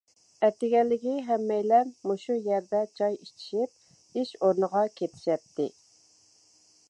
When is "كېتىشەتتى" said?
5.01-5.71